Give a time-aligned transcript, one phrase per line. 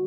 [0.00, 0.06] Een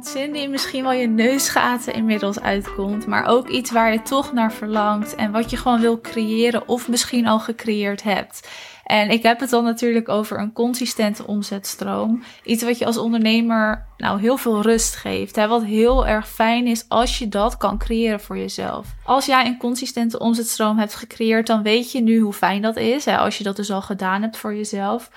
[0.00, 4.52] zin die misschien wel je neusgaten inmiddels uitkomt, maar ook iets waar je toch naar
[4.52, 8.48] verlangt en wat je gewoon wil creëren of misschien al gecreëerd hebt.
[8.90, 12.22] En ik heb het dan natuurlijk over een consistente omzetstroom.
[12.44, 15.36] Iets wat je als ondernemer nou heel veel rust geeft.
[15.36, 15.48] Hè?
[15.48, 18.86] Wat heel erg fijn is als je dat kan creëren voor jezelf.
[19.04, 23.04] Als jij een consistente omzetstroom hebt gecreëerd, dan weet je nu hoe fijn dat is.
[23.04, 23.16] Hè?
[23.16, 25.10] Als je dat dus al gedaan hebt voor jezelf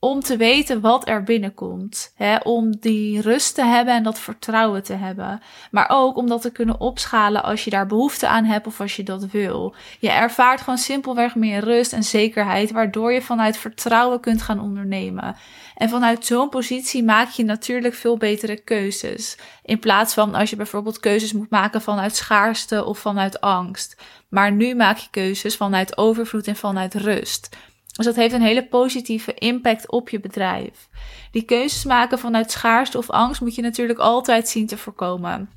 [0.00, 2.12] om te weten wat er binnenkomt.
[2.14, 2.36] Hè?
[2.36, 5.42] Om die rust te hebben en dat vertrouwen te hebben.
[5.70, 8.96] Maar ook om dat te kunnen opschalen als je daar behoefte aan hebt of als
[8.96, 9.74] je dat wil.
[9.98, 15.36] Je ervaart gewoon simpelweg meer rust en zekerheid, waardoor je vanuit vertrouwen kunt gaan ondernemen.
[15.74, 19.38] En vanuit zo'n positie maak je natuurlijk veel betere keuzes.
[19.62, 23.96] In plaats van als je bijvoorbeeld keuzes moet maken vanuit schaarste of vanuit angst.
[24.28, 27.56] Maar nu maak je keuzes vanuit overvloed en vanuit rust.
[27.98, 30.88] Dus dat heeft een hele positieve impact op je bedrijf.
[31.30, 35.50] Die keuzes maken vanuit schaarste of angst moet je natuurlijk altijd zien te voorkomen.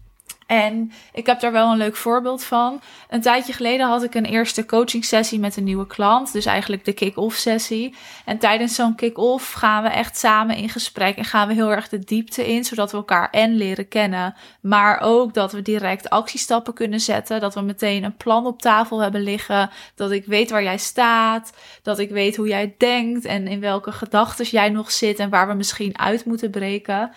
[0.47, 2.81] En ik heb daar wel een leuk voorbeeld van.
[3.09, 6.33] Een tijdje geleden had ik een eerste coaching sessie met een nieuwe klant.
[6.33, 7.95] Dus eigenlijk de kick-off sessie.
[8.25, 11.17] En tijdens zo'n kick-off gaan we echt samen in gesprek.
[11.17, 12.63] En gaan we heel erg de diepte in.
[12.63, 14.35] Zodat we elkaar en leren kennen.
[14.61, 17.39] Maar ook dat we direct actiestappen kunnen zetten.
[17.39, 19.69] Dat we meteen een plan op tafel hebben liggen.
[19.95, 21.53] Dat ik weet waar jij staat.
[21.81, 23.25] Dat ik weet hoe jij denkt.
[23.25, 25.19] En in welke gedachten jij nog zit.
[25.19, 27.11] En waar we misschien uit moeten breken.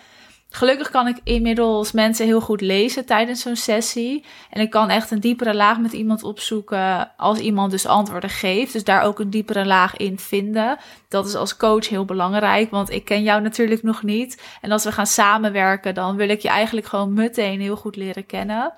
[0.49, 4.25] Gelukkig kan ik inmiddels mensen heel goed lezen tijdens zo'n sessie.
[4.49, 8.73] En ik kan echt een diepere laag met iemand opzoeken als iemand dus antwoorden geeft.
[8.73, 10.77] Dus daar ook een diepere laag in vinden.
[11.07, 14.41] Dat is als coach heel belangrijk, want ik ken jou natuurlijk nog niet.
[14.61, 18.25] En als we gaan samenwerken, dan wil ik je eigenlijk gewoon meteen heel goed leren
[18.25, 18.73] kennen.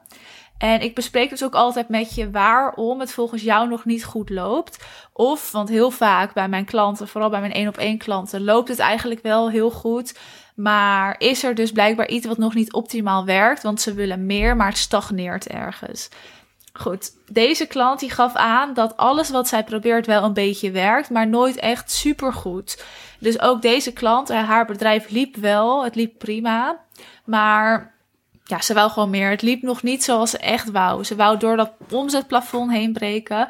[0.57, 4.29] En ik bespreek dus ook altijd met je waarom het volgens jou nog niet goed
[4.29, 4.85] loopt.
[5.13, 8.69] Of, want heel vaak bij mijn klanten, vooral bij mijn één op één klanten, loopt
[8.69, 10.17] het eigenlijk wel heel goed.
[10.55, 14.55] Maar is er dus blijkbaar iets wat nog niet optimaal werkt, want ze willen meer,
[14.55, 16.09] maar het stagneert ergens.
[16.73, 21.09] Goed, deze klant die gaf aan dat alles wat zij probeert wel een beetje werkt,
[21.09, 22.83] maar nooit echt super goed.
[23.19, 26.79] Dus ook deze klant, eh, haar bedrijf liep wel, het liep prima,
[27.25, 27.96] maar
[28.47, 29.29] ja, ze wou gewoon meer.
[29.29, 31.03] Het liep nog niet zoals ze echt wou.
[31.03, 33.47] Ze wou door dat omzetplafond heen breken.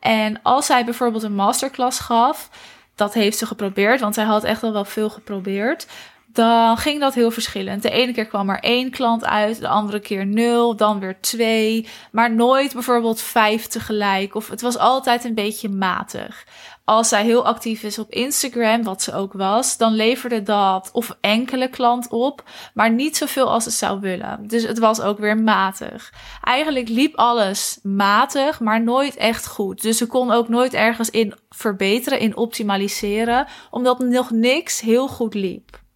[0.00, 2.50] En als zij bijvoorbeeld een masterclass gaf,
[2.94, 5.86] dat heeft ze geprobeerd, want zij had echt al wel veel geprobeerd
[6.32, 7.82] dan ging dat heel verschillend.
[7.82, 11.88] De ene keer kwam er één klant uit, de andere keer nul, dan weer twee,
[12.12, 14.34] maar nooit bijvoorbeeld vijf tegelijk.
[14.34, 16.44] Of het was altijd een beetje matig.
[16.84, 21.16] Als zij heel actief is op Instagram, wat ze ook was, dan leverde dat of
[21.20, 22.42] enkele klant op,
[22.74, 24.46] maar niet zoveel als ze zou willen.
[24.46, 26.12] Dus het was ook weer matig.
[26.42, 29.82] Eigenlijk liep alles matig, maar nooit echt goed.
[29.82, 35.34] Dus ze kon ook nooit ergens in verbeteren, in optimaliseren, omdat nog niks heel goed
[35.34, 35.86] liep.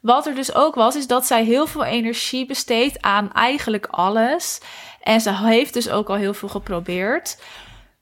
[0.00, 4.60] Wat er dus ook was, is dat zij heel veel energie besteedt aan eigenlijk alles.
[5.02, 7.42] En ze heeft dus ook al heel veel geprobeerd.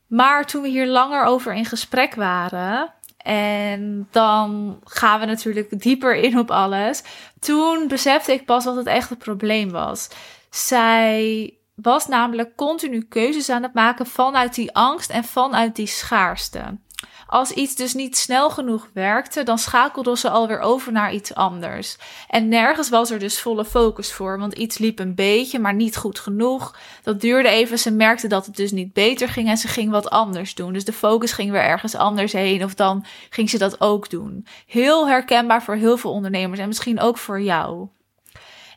[0.06, 2.92] Maar toen we hier langer over in gesprek waren,
[3.28, 7.02] en dan gaan we natuurlijk dieper in op alles.
[7.40, 10.08] Toen besefte ik pas wat het echt probleem was.
[10.50, 16.78] Zij was namelijk continu keuzes aan het maken vanuit die angst en vanuit die schaarste.
[17.26, 21.96] Als iets dus niet snel genoeg werkte, dan schakelde ze alweer over naar iets anders.
[22.28, 25.96] En nergens was er dus volle focus voor, want iets liep een beetje, maar niet
[25.96, 26.76] goed genoeg.
[27.02, 30.10] Dat duurde even, ze merkte dat het dus niet beter ging en ze ging wat
[30.10, 30.72] anders doen.
[30.72, 34.46] Dus de focus ging weer ergens anders heen of dan ging ze dat ook doen.
[34.66, 37.88] Heel herkenbaar voor heel veel ondernemers en misschien ook voor jou.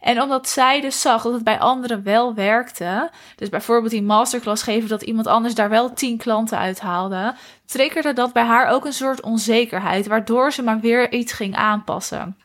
[0.02, 4.64] En omdat zij dus zag dat het bij anderen wel werkte, dus bijvoorbeeld die masterclass
[4.64, 7.36] geven dat iemand anders daar wel tien klanten uithaalde,
[7.66, 12.38] triggerde dat bij haar ook een soort onzekerheid, waardoor ze maar weer iets ging aanpassen.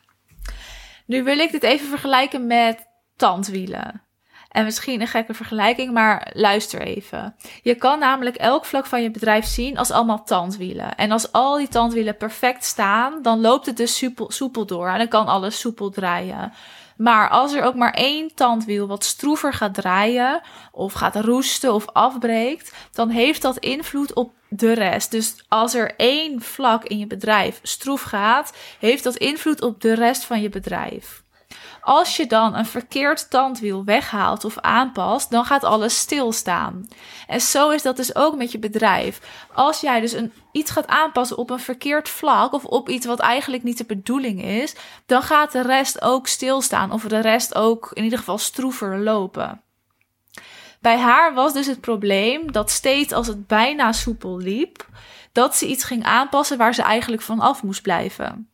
[1.05, 4.01] Nu wil ik dit even vergelijken met tandwielen.
[4.49, 7.35] En misschien een gekke vergelijking, maar luister even.
[7.61, 10.95] Je kan namelijk elk vlak van je bedrijf zien als allemaal tandwielen.
[10.95, 14.97] En als al die tandwielen perfect staan, dan loopt het dus soepel, soepel door en
[14.97, 16.53] dan kan alles soepel draaien.
[16.97, 20.41] Maar als er ook maar één tandwiel wat stroever gaat draaien,
[20.71, 25.11] of gaat roesten of afbreekt, dan heeft dat invloed op de rest.
[25.11, 29.93] Dus als er één vlak in je bedrijf stroef gaat, heeft dat invloed op de
[29.93, 31.25] rest van je bedrijf.
[31.87, 36.87] Als je dan een verkeerd tandwiel weghaalt of aanpast, dan gaat alles stilstaan.
[37.27, 39.21] En zo is dat dus ook met je bedrijf.
[39.53, 43.19] Als jij dus een, iets gaat aanpassen op een verkeerd vlak of op iets wat
[43.19, 44.75] eigenlijk niet de bedoeling is,
[45.05, 49.61] dan gaat de rest ook stilstaan of de rest ook in ieder geval stroever lopen.
[50.79, 54.87] Bij haar was dus het probleem dat steeds als het bijna soepel liep,
[55.31, 58.49] dat ze iets ging aanpassen waar ze eigenlijk van af moest blijven.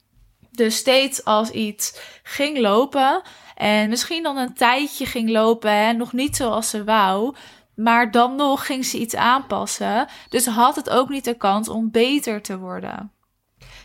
[0.55, 3.21] Dus steeds als iets ging lopen
[3.55, 7.35] en misschien dan een tijdje ging lopen en nog niet zoals ze wou,
[7.75, 10.07] maar dan nog ging ze iets aanpassen.
[10.29, 13.11] Dus had het ook niet de kans om beter te worden.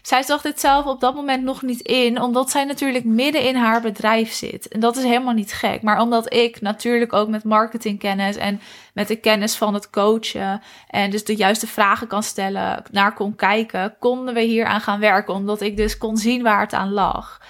[0.08, 3.56] Zij zag dit zelf op dat moment nog niet in, omdat zij natuurlijk midden in
[3.56, 4.69] haar bedrijf zit.
[4.69, 5.82] En dat is helemaal niet gek.
[5.82, 8.60] Maar omdat ik natuurlijk ook met marketingkennis en
[8.94, 13.37] met de kennis van het coachen en dus de juiste vragen kan stellen, naar kon
[13.37, 15.34] kijken, konden we hier aan gaan werken.
[15.34, 17.40] Omdat ik dus kon zien waar het aan lag.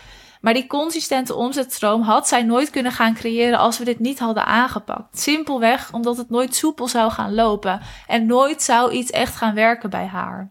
[0.40, 4.46] Maar die consistente omzetstroom had zij nooit kunnen gaan creëren als we dit niet hadden
[4.46, 5.18] aangepakt.
[5.18, 9.90] Simpelweg omdat het nooit soepel zou gaan lopen en nooit zou iets echt gaan werken
[9.90, 10.50] bij haar.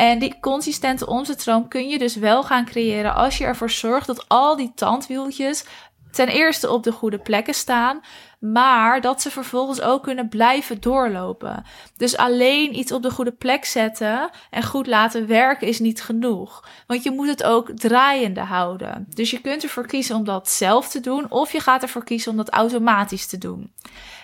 [0.00, 4.28] En die consistente omzetstroom kun je dus wel gaan creëren als je ervoor zorgt dat
[4.28, 5.64] al die tandwieltjes
[6.10, 8.00] ten eerste op de goede plekken staan,
[8.40, 11.64] maar dat ze vervolgens ook kunnen blijven doorlopen.
[11.96, 16.68] Dus alleen iets op de goede plek zetten en goed laten werken is niet genoeg.
[16.86, 19.06] Want je moet het ook draaiende houden.
[19.08, 22.30] Dus je kunt ervoor kiezen om dat zelf te doen, of je gaat ervoor kiezen
[22.30, 23.72] om dat automatisch te doen.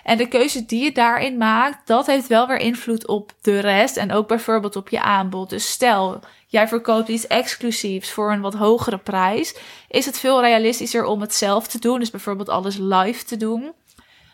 [0.03, 3.97] En de keuze die je daarin maakt, dat heeft wel weer invloed op de rest
[3.97, 5.49] en ook bijvoorbeeld op je aanbod.
[5.49, 9.55] Dus stel, jij verkoopt iets exclusiefs voor een wat hogere prijs,
[9.87, 11.99] is het veel realistischer om het zelf te doen.
[11.99, 13.73] Dus bijvoorbeeld alles live te doen.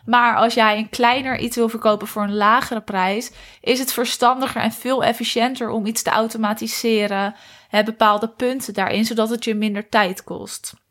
[0.04, 3.30] Maar als jij een kleiner iets wil verkopen voor een lagere prijs,
[3.60, 7.34] is het verstandiger en veel efficiënter om iets te automatiseren.
[7.68, 10.83] Hè, bepaalde punten daarin, zodat het je minder tijd kost.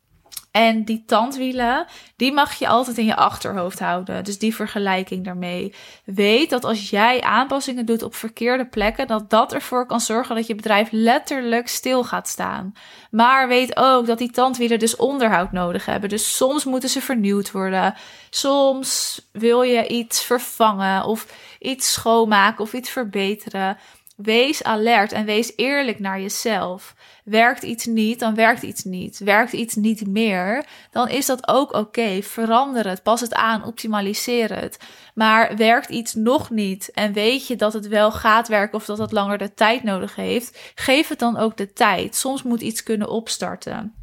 [0.54, 1.86] En die tandwielen,
[2.16, 4.24] die mag je altijd in je achterhoofd houden.
[4.24, 5.74] Dus die vergelijking daarmee.
[6.04, 10.46] Weet dat als jij aanpassingen doet op verkeerde plekken, dat dat ervoor kan zorgen dat
[10.46, 12.72] je bedrijf letterlijk stil gaat staan.
[13.10, 16.08] Maar weet ook dat die tandwielen dus onderhoud nodig hebben.
[16.08, 17.94] Dus soms moeten ze vernieuwd worden.
[18.30, 21.26] Soms wil je iets vervangen of
[21.58, 23.78] iets schoonmaken of iets verbeteren.
[24.14, 26.94] Wees alert en wees eerlijk naar jezelf.
[27.24, 29.18] Werkt iets niet, dan werkt iets niet.
[29.18, 32.22] Werkt iets niet meer, dan is dat ook oké.
[32.22, 34.78] Verander het, pas het aan, optimaliseer het.
[35.14, 38.98] Maar werkt iets nog niet en weet je dat het wel gaat werken of dat
[38.98, 42.16] het langer de tijd nodig heeft, geef het dan ook de tijd.
[42.16, 43.94] Soms moet iets kunnen opstarten.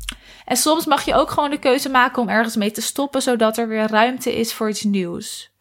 [0.46, 3.58] En soms mag je ook gewoon de keuze maken om ergens mee te stoppen, zodat
[3.58, 5.52] er weer ruimte is voor iets nieuws.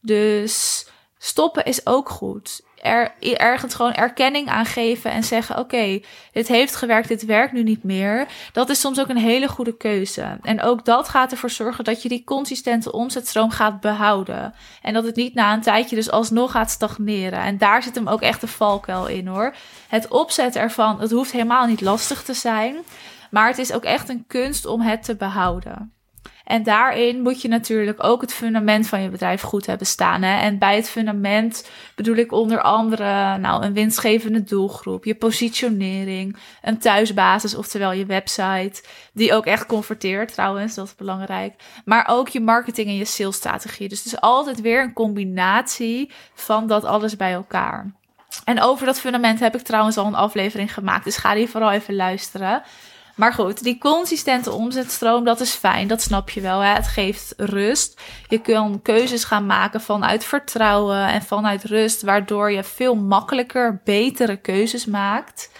[0.00, 0.86] Dus
[1.18, 6.00] stoppen is ook goed er, ergens gewoon erkenning aan geven en zeggen: Oké,
[6.32, 8.26] dit heeft gewerkt, dit werkt nu niet meer.
[8.52, 10.38] Dat is soms ook een hele goede keuze.
[10.42, 14.54] En ook dat gaat ervoor zorgen dat je die consistente omzetstroom gaat behouden.
[14.82, 17.40] En dat het niet na een tijdje dus alsnog gaat stagneren.
[17.40, 19.54] En daar zit hem ook echt de valkuil in hoor.
[19.88, 22.76] Het opzetten ervan, het hoeft helemaal niet lastig te zijn.
[23.30, 25.92] Maar het is ook echt een kunst om het te behouden.
[26.44, 30.22] En daarin moet je natuurlijk ook het fundament van je bedrijf goed hebben staan.
[30.22, 30.40] Hè?
[30.40, 36.78] En bij het fundament bedoel ik onder andere nou, een winstgevende doelgroep, je positionering, een
[36.78, 38.82] thuisbasis, oftewel je website,
[39.12, 41.54] die ook echt converteert trouwens, dat is belangrijk.
[41.84, 43.88] Maar ook je marketing en je salesstrategie.
[43.88, 47.98] Dus het is altijd weer een combinatie van dat alles bij elkaar.
[48.44, 51.70] En over dat fundament heb ik trouwens al een aflevering gemaakt, dus ga die vooral
[51.70, 52.62] even luisteren.
[53.20, 55.88] Maar goed, die consistente omzetstroom, dat is fijn.
[55.88, 56.60] Dat snap je wel.
[56.60, 56.72] Hè?
[56.72, 58.00] Het geeft rust.
[58.28, 64.36] Je kan keuzes gaan maken vanuit vertrouwen en vanuit rust, waardoor je veel makkelijker betere
[64.36, 65.50] keuzes maakt.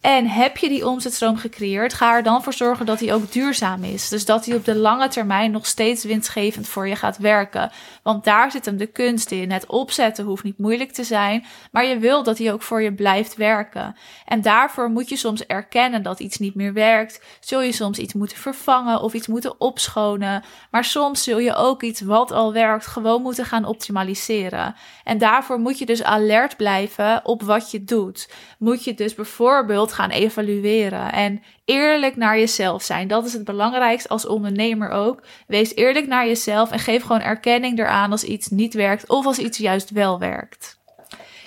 [0.00, 3.84] En heb je die omzetstroom gecreëerd, ga er dan voor zorgen dat die ook duurzaam
[3.84, 4.08] is.
[4.08, 7.70] Dus dat die op de lange termijn nog steeds winstgevend voor je gaat werken.
[8.02, 9.50] Want daar zit hem de kunst in.
[9.50, 12.92] Het opzetten hoeft niet moeilijk te zijn, maar je wil dat die ook voor je
[12.92, 13.96] blijft werken.
[14.26, 17.22] En daarvoor moet je soms erkennen dat iets niet meer werkt.
[17.40, 20.44] Zul je soms iets moeten vervangen of iets moeten opschonen.
[20.70, 24.74] Maar soms zul je ook iets wat al werkt gewoon moeten gaan optimaliseren.
[25.04, 28.30] En daarvoor moet je dus alert blijven op wat je doet.
[28.58, 31.12] Moet je dus bijvoorbeeld gaan evalueren.
[31.12, 33.08] En eerlijk naar jezelf zijn.
[33.08, 35.22] Dat is het belangrijkste als ondernemer ook.
[35.46, 39.38] Wees eerlijk naar jezelf en geef gewoon erkenning eraan als iets niet werkt of als
[39.38, 40.78] iets juist wel werkt.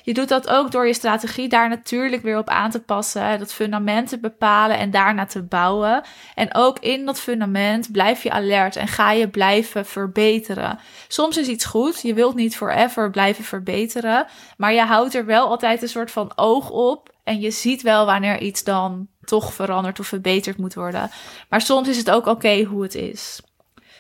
[0.04, 3.54] Je doet dat ook door je strategie daar natuurlijk weer op aan te passen, dat
[3.54, 6.04] fundament te bepalen en daarna te bouwen.
[6.36, 10.80] En ook in dat fundament blijf je alert en ga je blijven verbeteren.
[11.08, 14.26] Soms is iets goed, je wilt niet forever blijven verbeteren,
[14.58, 18.06] maar je houdt er wel altijd een soort van oog op en je ziet wel
[18.06, 21.10] wanneer iets dan toch veranderd of verbeterd moet worden.
[21.50, 23.42] Maar soms is het ook oké hoe het is.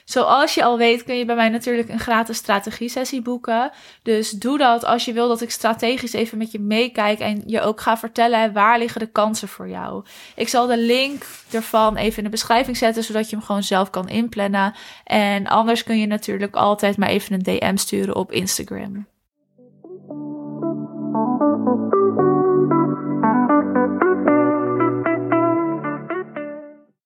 [0.05, 3.71] Zoals je al weet kun je bij mij natuurlijk een gratis strategie-sessie boeken.
[4.01, 7.61] Dus doe dat als je wil dat ik strategisch even met je meekijk en je
[7.61, 10.03] ook ga vertellen waar liggen de kansen voor jou.
[10.35, 13.89] Ik zal de link ervan even in de beschrijving zetten, zodat je hem gewoon zelf
[13.89, 14.73] kan inplannen.
[15.03, 19.07] En anders kun je natuurlijk altijd maar even een DM sturen op Instagram.